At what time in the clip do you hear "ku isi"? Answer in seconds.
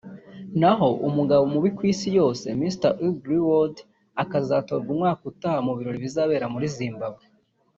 1.77-2.09